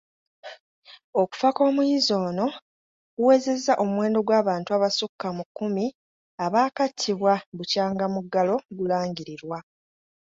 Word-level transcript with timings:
Okufa 1.21 1.49
kw'omuyizi 1.55 2.13
ono, 2.27 2.47
kuwezezza 3.13 3.73
omuwendo 3.83 4.19
gw'abantu 4.27 4.69
abasukka 4.77 5.27
mu 5.37 5.43
kkumi 5.47 5.85
abaakattibwa 6.45 7.33
bukyanga 7.57 8.05
muggalo 8.13 8.55
gulangirirwa. 8.77 9.57